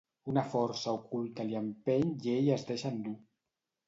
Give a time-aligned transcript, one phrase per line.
[0.31, 3.15] Una força oculta l'hi empeny i ell es deixa endur.